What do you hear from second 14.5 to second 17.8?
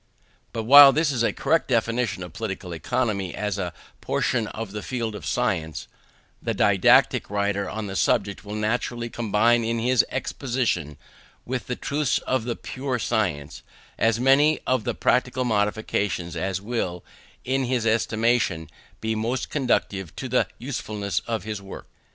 of the practical modifications as will, in